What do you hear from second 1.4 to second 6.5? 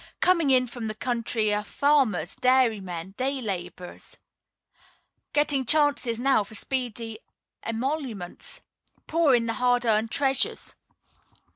are farmers, dairymen, day laborers. Great chances now